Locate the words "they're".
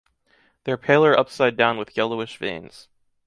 0.63-0.79